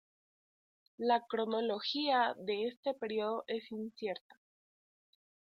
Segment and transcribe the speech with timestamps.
[0.97, 4.39] La cronología de este período es incierta.